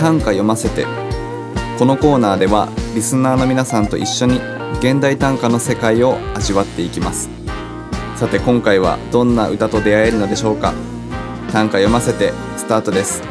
[0.00, 0.86] 短歌読ませて。
[1.78, 4.40] このコーナーではリスナーの皆さんと一緒に
[4.78, 7.28] 現代短歌の世界を味わっていきます。
[8.16, 10.72] さて今回はどんな歌と出会えるのでしょうか。
[11.52, 13.22] 短歌読ませてスタートです。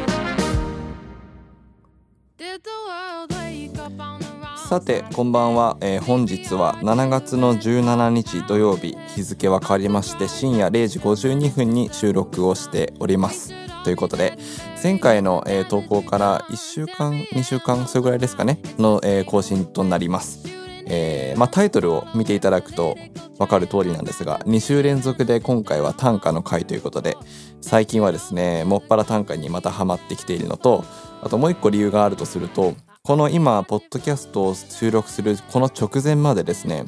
[4.68, 8.96] さてこんばんは、えー、本日は7月の17日土曜日。
[9.08, 13.59] 日付は変わりまして深夜0時52分に収録をしております。
[13.84, 14.36] ということで
[14.82, 20.60] 前回の、えー、投稿から1週間2週間それぐらいですかねの、えー、更新となります。
[20.92, 22.96] えー、まあ、タイトルを見ていただくと
[23.38, 27.16] 分かる通りなんですが2週連続で今回は短歌の回ということで
[27.60, 30.84] 最近はですねもっぱら短歌にまたハマってきているのと
[31.22, 36.86] あともう一個理由があるとするとこの今ポッドキャストを収録するこの直前までですね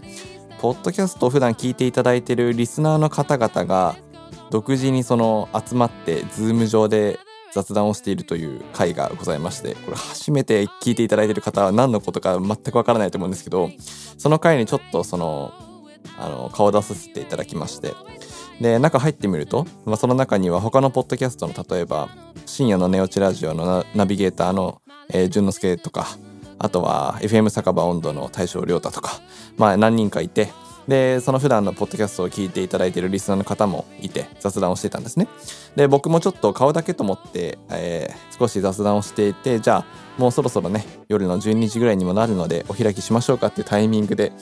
[0.61, 3.97] ポッドキャストを普段聞いていただいているリスナーの方々が
[4.53, 7.19] 独自にその集まってズーム上で
[7.55, 13.71] 雑談をしているという回がございましてこれ初めて聞いていただいている方は何のことか全くわからないと思うんですけど
[14.19, 15.55] その回にちょっとその
[16.19, 17.95] あの顔出させていただきまして
[18.61, 22.11] で中入ってみると、まあ、その中には他のポッドキャストの例えば
[22.45, 26.07] 深夜の寝落ちラジオのナビゲーターの、えー、淳之介とか
[26.59, 29.21] あとは FM 酒場温度の大将亮太とか
[29.57, 30.49] まあ何人かいて
[30.89, 35.29] でその普段のポッドキャストを聞いていただいているリスナーの方もいて雑談をしてたんですね。
[35.77, 39.85] で僕もちょっと顔だけと思って、えー、少し雑談をしていてじゃあ
[40.19, 44.33] もうそろそろね夜の12時ぐらいにもなるのでお開きしましょうかっていうタイミングで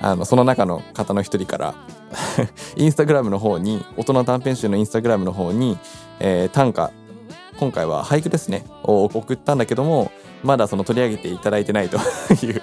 [0.00, 1.74] あのその中の方の一人から
[2.76, 5.78] インスタグラムの方に大人短編集のインスタグラムの方に、
[6.20, 6.92] えー、短歌
[7.58, 10.12] 今回は俳句ですねを送ったんだけども
[10.44, 12.62] まだその取り上げていただいてないという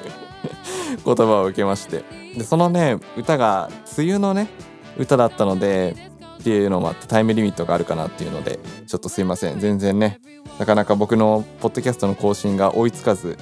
[1.04, 2.04] 言葉を受けまして。
[2.38, 4.50] でそのね歌が梅雨のね
[4.98, 5.96] 歌だったので
[6.40, 9.60] っていうのもあってタイムリミットがあるかなっていうのでちょっとすいません。
[9.60, 10.20] 全然ね
[10.60, 13.38] なかなか僕のポッドキャストの更新が追いつかず、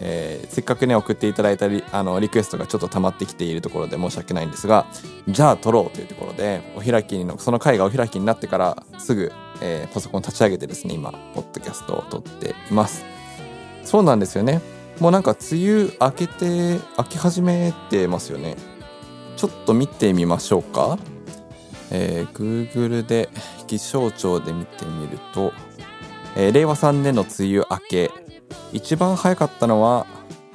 [0.00, 4.86] えー、せっかくね送っていただいたりあのリクエストがちょっと溜まってきているところで申し訳ないんですが
[5.28, 13.04] じゃあ撮ろうというところでお開きのその回がお開きになってからすぐ、えー、パソコン立ち上げてですね今ポッドキャストを撮っています。
[13.84, 14.60] そうなんですよね。
[15.00, 18.56] もうなんか梅雨明けて明け始めてますよね。
[19.36, 20.98] ちょっと見てみましょうか。
[21.90, 23.28] えー、Google で
[23.66, 25.52] 気象庁で見てみると、
[26.34, 28.10] えー、令和3年の梅雨明け。
[28.72, 30.06] 一番早かったのは、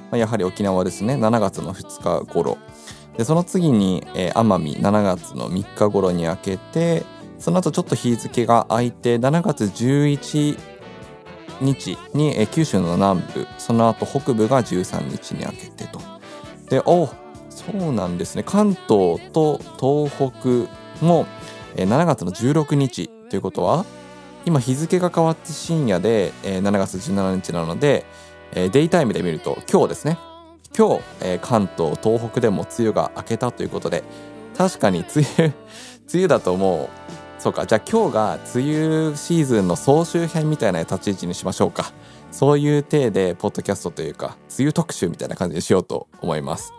[0.10, 1.16] まあ、やはり沖縄ですね。
[1.16, 2.58] 7月の2日頃。
[3.18, 4.76] でその次に、えー、奄美。
[4.76, 7.04] 7月の3日頃に明けて
[7.42, 10.71] その後ちょっと日付が空いて7月11
[11.62, 16.00] 日に、え九州の南部その後北部が13日に明けてと。
[16.70, 17.10] でお
[17.50, 18.44] そうなんですね。
[18.44, 21.26] 関東と東北も、
[21.76, 23.86] え7月の16日ということは
[24.46, 28.06] 今日付が変わって深夜で、え7月17日なので、
[28.54, 30.18] えデイタイムで見ると今日ですね。
[30.78, 34.04] 今日、え関東東北でも梅雨が明けたということで
[34.58, 35.46] 確かに梅雨
[36.14, 37.21] 梅雨だともう。
[37.42, 37.66] そうか。
[37.66, 41.92] じゃあ今日が梅雨シーズンの総集編みたいな立ち位置にしましょうか。
[42.32, 46.72] そういう体でポッドキャストというか梅雨特集みたいな感じにしようと思います。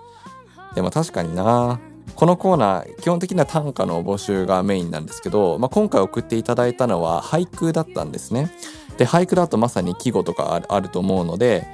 [0.77, 1.81] でも確かにな。
[2.15, 8.57] このコーナー基本的には短歌の募集がメインなんですけど、まあ、今回送っていただいたのは俳句だったんですね。
[8.99, 11.67] で俳句だとまさに季語とかあると思うので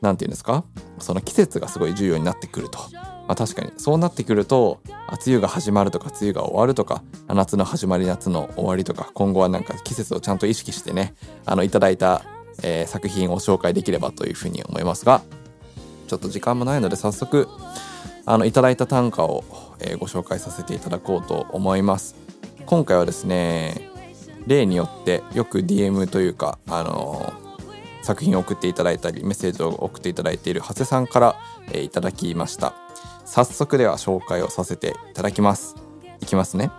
[0.00, 0.64] 何て言うんですか？
[0.98, 2.78] その季節がすごい重要になってくると。
[3.30, 3.70] まあ、確かに。
[3.76, 11.14] そうなってくると梅雨が始まるとか梅雨が終わるとか夏の始まり夏の終わりとか今後はなんか季節をちゃんと意識してね
[11.46, 12.24] あのいただいた、
[12.64, 15.22] えー、作品を紹介できればというふうに思いますが
[16.08, 17.46] ちょっと時間もないので早速
[18.26, 19.44] あのいただいた短歌を、
[19.78, 22.16] えー、ご紹介させていただこうと思います。
[22.66, 23.88] 今回はですね
[24.48, 31.36] 例によってよく DM というかあのー、作品を送っていただいたりメッセージを送っていただいている長谷さんから、
[31.68, 32.89] えー、いただきました。
[33.30, 35.76] 早速では紹介をさせていただきます。
[36.20, 36.72] いきますね。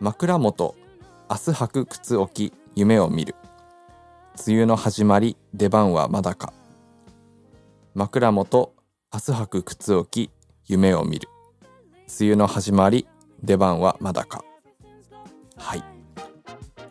[0.00, 0.74] 枕元
[1.30, 3.36] 明日履く靴置き夢を見る。
[4.44, 6.52] 梅雨の始まり出番はまだか。
[7.94, 8.74] 枕元
[9.14, 10.30] 明日履く靴置き
[10.66, 11.28] 夢を見る。
[12.20, 13.06] 梅雨の始まり
[13.44, 14.42] 出番はまだか。
[15.56, 15.84] はい。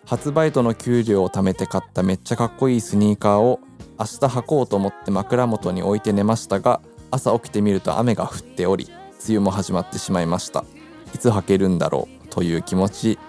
[0.05, 3.59] 初バイトの給料を貯めて買っためっちゃかっこいいスニーカーを
[3.99, 6.79] 明日履こうと思って枕元に置いて寝ましたが
[7.15, 8.85] 朝起きてみると雨が降っており
[9.27, 10.65] 梅雨も始まってしまいました。
[11.13, 13.19] いつ履けるんだろうという気持ち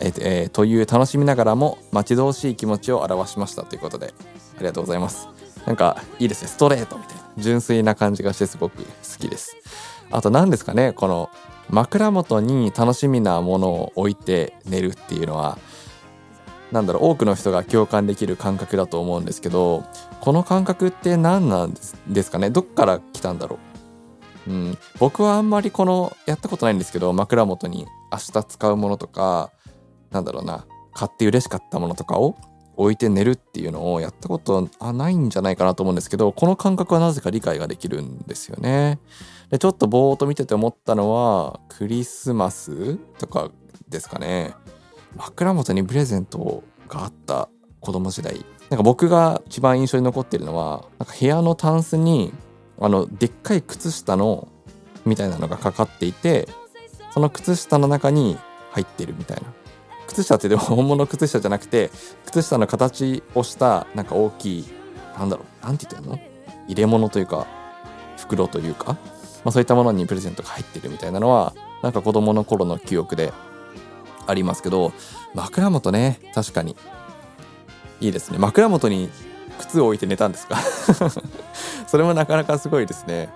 [0.00, 4.12] ええ、という楽しみながらも待ち遠しい気持ちを表しましたということで
[4.56, 5.28] ありがとうございます。
[5.64, 6.48] なんかいいですね。
[6.48, 8.88] ストレートみたいな純粋な感じがしてすごく好
[9.18, 9.56] きです。
[10.10, 11.30] あと何ですかねこの
[11.70, 15.58] 枕元に楽しみなものを置いて寝るっていうのは
[16.72, 19.84] なんだろう多くの人が共感できる感覚だと思うんですけど
[20.20, 22.50] この感覚って何なんですかね？
[22.50, 23.58] どっから来たんだろ
[24.48, 29.52] う、うん、僕はあんまりこのやったことないんですけど枕元に明日使うものとか
[30.10, 32.36] なんだろうな買って嬉しかったものとかを
[32.76, 38.98] 置いて寝るっていうのをやったことはないんじゃないかなと思うんですけどこの感覚はなぜか理解ができるんですよね。
[39.50, 43.50] でちょっとぼーっと見てて思ったのはクリスマスとか
[43.88, 44.54] ですかね。
[45.16, 47.48] 枕元にプレゼントがあった
[47.80, 48.44] 子供時代。
[48.68, 52.32] なんか僕が一番印象に残ってるのはなんか部屋のタンスに
[52.80, 54.48] あのでっかい靴下の
[55.04, 56.48] みたいなのがかかっていて
[57.12, 58.36] その靴下の中に
[58.72, 59.44] 入ってるみたいな。
[60.08, 61.90] 靴下ってでも本物の靴下じゃなくて
[62.26, 64.64] 靴下の形をしたなんか大きい
[65.18, 66.18] なんだろうなんて言ってんの？
[66.68, 67.46] 入れ物というか
[68.16, 68.92] 袋というか、
[69.44, 73.32] まあ、そういったものにプレゼントが入ってるみたいなのはなんか子供の頃の記憶で
[74.26, 74.92] ありますけど
[75.34, 76.76] 枕元ね確かに。
[78.00, 78.38] いいですね。
[78.38, 79.08] 枕元に
[79.58, 80.56] 靴を置いて寝たんですか？
[81.88, 83.30] それもなかなかすごいですね。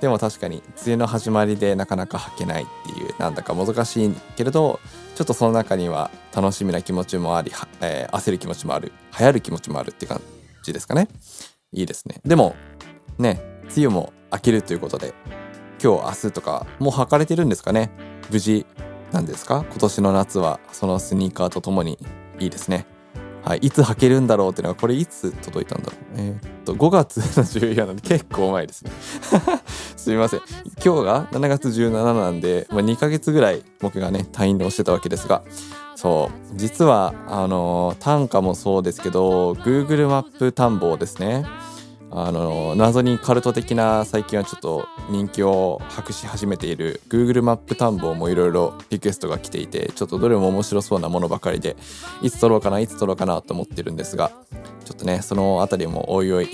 [0.00, 4.80] でも確かに梅雨の始まりでなかなか履けないっていうなんだか難しいけれど
[5.14, 10.20] ちょっとその中には楽しみな気持ちもあり、えー、焦る気持ちもある流行る気持ちもあるって感
[10.64, 11.06] じですかね。
[11.72, 12.20] いいですね。
[12.24, 12.54] でも
[13.18, 13.40] ね
[13.76, 15.14] 梅雨も明けるということで
[15.82, 17.90] 今日明日とかもう履かれてるんですかね？
[18.30, 18.66] 無事
[19.12, 19.64] なんですか？
[19.70, 21.98] 今年の夏はそのスニーカーとともに
[22.38, 22.86] いいですね。
[23.44, 26.00] はい、いつ履けるんだろうっていうのはこれいつ届いたんだろう？
[26.16, 28.92] えー、っと5月の14なんで結構前ですね。
[29.96, 30.40] すみません。
[30.84, 35.42] 今日が7月17なんで、まあ、2ヶ月ぐらい僕がね退院をしてたわけですが
[35.96, 41.44] そう実はあの単価もそうですけど Google マップ探訪ですね。
[42.14, 51.74] あの謎にカルト的な最近はちょっと人気を博し始めている Google マップ探訪もいろいろリクエストが来ていてちょっとどれも面白そうなものばかりで
[52.20, 54.30] いつ撮ろうかないつ撮ろうかなと思ってるんですが
[54.84, 56.48] ちょっとねそのあたりもおいおい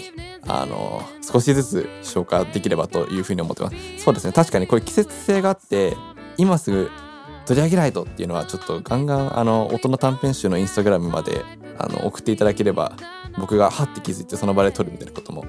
[0.47, 3.77] あの少しずつ消化できればというふうに思ってます。
[3.99, 4.33] そうですね。
[4.33, 5.97] 確かにこれ季節性があって
[6.37, 6.91] 今すぐ
[7.47, 11.45] 取り上げないとっていうのはちょっとガンガンあの大人短編集のインスタグラムまで
[11.79, 12.93] あの送っていただければ
[13.39, 15.45] 僕がハッて気づいてその場で撮るみたいなことも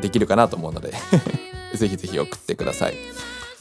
[0.00, 0.92] できるかなと思うので
[1.74, 2.94] ぜひぜひ送ってください。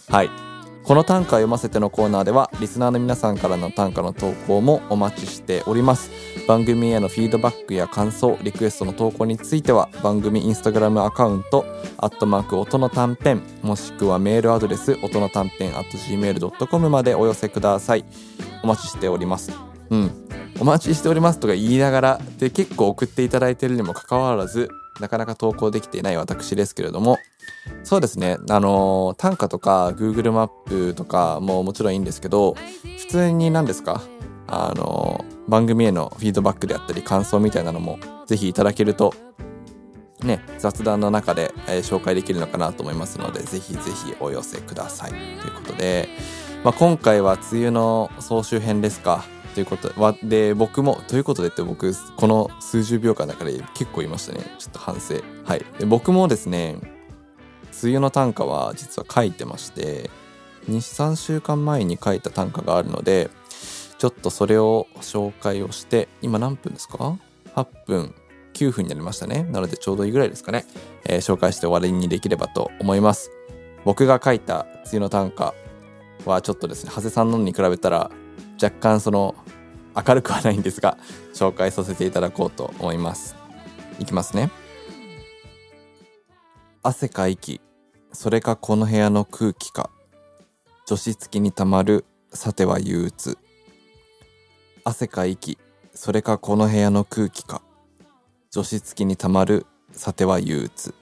[0.09, 0.49] はい。
[0.89, 6.09] この短歌読ませてのコーナーではリスナーの皆さんからの短歌の投稿もお待ちしております。
[6.47, 11.63] 番組へのフィードバックや感想リクエストの投稿については番組インスタグラムアカウント
[11.97, 18.03] アットマーク音の短編もしくはメールアドレス音の短編 at gmail.com までお寄せください。
[18.63, 19.51] お待ちしております。
[19.91, 20.29] うん。
[20.59, 24.69] お待ちしておりますとか言いながらで結構送っていただいてるにもかかわらず
[24.99, 27.17] なかなか投稿できていない私ですけれども。
[27.83, 28.37] そうですね。
[28.49, 32.55] あの短歌とか Google マップとかももちろんいいんですけど
[32.97, 34.01] 普通に何ですか？
[34.47, 39.13] あの番組へのフィードバックであったり感想みたいなのもぜひいただけると
[40.23, 45.11] ね雑談の中で、えー、紹介できるのかなと思いますのでぜひぜひお寄せください。
[45.11, 46.09] ということで、
[46.63, 49.23] まあ、今回は梅雨の総集編ですか。
[49.59, 54.39] ということはで僕もということでって僕この数十秒間だから結構言いましたね。
[54.57, 55.15] ちょっと反省。
[55.43, 55.65] はい。
[55.77, 56.77] で僕もですね
[57.83, 60.09] 梅雨の短歌は実は書いてまして
[60.69, 63.29] 23週間前に書いた短歌があるので
[63.97, 67.17] ちょっとそれを紹介をして今何分ですか
[67.53, 68.15] ？8分
[68.53, 69.43] 9分になりましたね。
[69.51, 70.63] なのでちょうどいいぐらいですかね、
[71.03, 73.29] えー、紹介して終わりにできればと思います。
[73.83, 75.53] 僕が書いた梅雨の短歌
[76.23, 78.09] はちょっとですね長谷さんのに比べたら
[78.61, 79.35] 若干その
[80.07, 80.97] 明るくはないんですが
[81.33, 83.35] 紹介させていただこうと思います。
[83.99, 84.49] いきますね。
[86.83, 87.61] 汗か息。
[88.13, 89.89] それかこの部屋の空気か。
[90.85, 93.37] 除湿機にたまるさては憂鬱。
[94.83, 95.57] 汗か息。
[95.93, 97.61] それかこの部屋の空気か。
[98.51, 100.95] 除湿機にたまるさては憂鬱。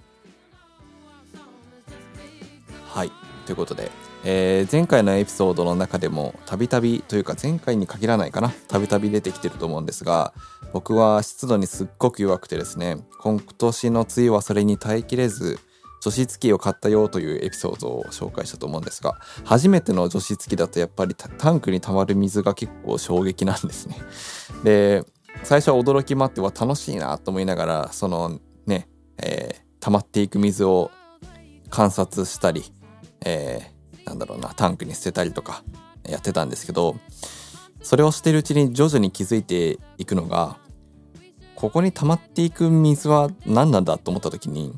[2.89, 3.11] はい。
[3.45, 3.91] ということで
[4.23, 8.49] えー、前回のエピソードの中でもたびたびというか前回に限らないかな。
[8.67, 10.33] たびたび出てきてると思うんですが
[10.73, 15.59] 僕は湿度にすっごく弱くてですね今年の梅雨はそれに耐えきれず
[16.01, 23.97] 除湿機を買ったよというエピソードを紹介したと思うんですが初めての除湿機だとやっぱりタンクに溜まる水が結構衝撃なんですね。
[24.63, 25.03] で
[25.43, 30.91] 最初は驚きもあっては楽しいなと思いながらそのね、えー、溜まっていく水を
[31.69, 32.63] 観察したり、
[33.25, 33.76] えー
[34.07, 35.63] なんだろうなタンクに捨てたりとか
[36.07, 36.95] やってたんですけど
[37.81, 40.57] それをしてるうちに徐々に気づいていくのが
[41.55, 44.75] ここに溜まっていく水は何なんだと思った時に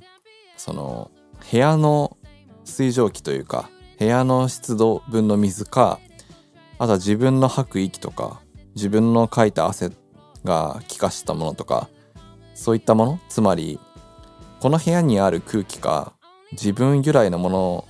[0.57, 1.11] その
[1.51, 2.17] 部屋の
[2.65, 3.69] 水蒸気というか
[3.99, 5.99] 部屋の湿度分の水か
[6.77, 8.41] あとは自分の吐く息とか
[8.75, 9.91] 自分のかいた汗
[10.45, 11.89] が気化したものとか
[12.53, 13.79] そういったものつまり
[14.61, 16.13] この部屋にある空気か
[16.53, 17.87] 自分由来のもの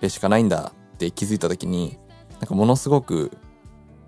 [0.00, 1.98] でしかないんだって気づいた時に
[2.40, 3.30] なんかものすごく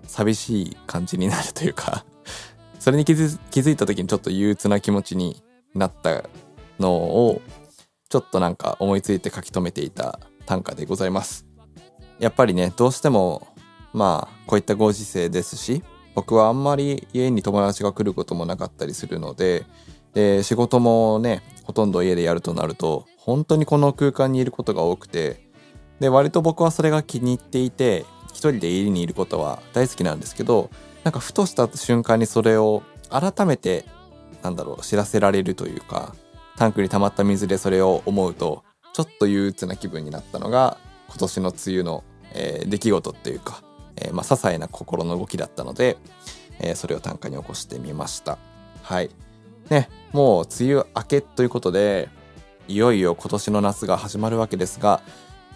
[0.03, 2.03] 寂しい感じになるというか
[2.79, 5.43] それに気づいた時にちょっと憂鬱な気持ちに
[5.75, 6.23] なった
[6.79, 7.41] のを
[8.09, 11.45] ちょっとなんか思いついて書き留めていた短歌でございます。
[12.17, 13.47] やっぱりねどうしても
[13.93, 15.83] まあこういったご時世ですし
[16.15, 19.65] 僕はあんまり家に友達が来ることもなかったりするので
[20.13, 25.48] で仕事もねほとんど家でやるとなると本当にこの空間にいることが多くて
[25.99, 30.69] で割と僕はそれが気に入っていて一人で家にいることは大好きなんですけど
[31.03, 33.85] なんかふとした瞬間にそれを改めて
[34.43, 36.15] なんだろう知らせられるというか
[36.57, 38.63] タンクに溜まった水でそれを思うと
[38.93, 40.77] ちょっと憂鬱な気分になったのが
[41.07, 42.03] 今年の梅雨の、
[42.33, 43.63] えー、出来事っていうか、
[43.95, 45.97] えー、まあ些細な心の動きだったので、
[46.59, 48.37] えー、それを短歌に起こしてみました。
[48.83, 49.09] はい。
[49.69, 52.09] ねもう梅雨明けということで
[52.67, 55.01] いよいよ今年の夏が始まるわけですが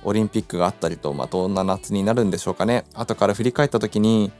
[0.05, 2.85] オリンピックがあったりと、まあ、どんな夏になるんでしょうかね。
[2.93, 4.31] 後から振り返った時に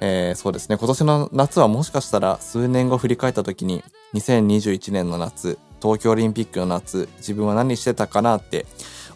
[0.00, 0.76] えー、そうですね。
[0.78, 3.82] 今年の夏はもしかしたら数年後振り返った時に
[4.14, 8.66] 2021年の夏東京オリンピックの夏自分は何してたかなって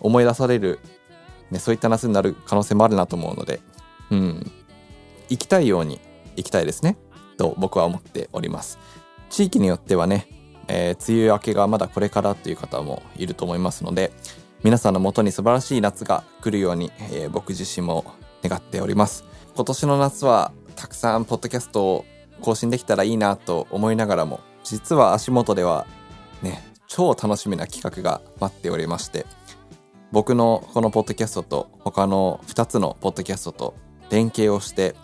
[0.01, 0.81] 思い出される、
[1.51, 3.61] ね、そういった夏になる可能性もあるなと思うので
[4.11, 4.53] うん。
[5.29, 6.01] 行きたいように
[6.37, 6.97] 行きたいですね。
[7.37, 8.79] と僕は思っております。
[9.31, 10.27] 地域によってはね、
[10.69, 14.13] えー、梅雨明けがまだこれからという方もいると思いますので
[14.65, 18.05] 皆さんのもとに素晴らしい夏が来るように、えー、僕自身も
[18.45, 19.25] 願っております。
[19.55, 22.05] 今年の夏はたくさんポッドキャストを
[22.41, 25.87] 更新できたらいいなと思いながらも実は足元では
[26.43, 29.27] ね超楽しみな企画が待っておりまして
[30.11, 33.75] 僕のこのポッドキャストと他の2つのポッドキャストと
[34.11, 34.95] 連携をして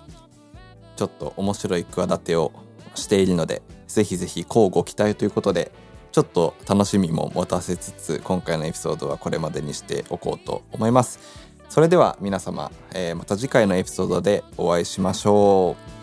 [0.97, 2.53] ちょっと面白い企てを
[2.95, 5.73] しているのでぜひぜひ乞うご期待ということで
[6.13, 11.19] ちょっと楽しみも持たせつつ今回のエピソードはこれまでにしておこうと思います。
[11.69, 15.98] それでは皆様、えー、また次回のエピソードでお会いしましょう。